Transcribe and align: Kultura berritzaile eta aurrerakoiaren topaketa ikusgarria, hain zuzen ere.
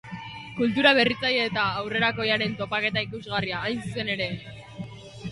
Kultura 0.59 0.93
berritzaile 0.99 1.43
eta 1.49 1.65
aurrerakoiaren 1.81 2.55
topaketa 2.61 3.03
ikusgarria, 3.07 3.59
hain 3.67 3.83
zuzen 3.85 4.09
ere. 4.15 4.29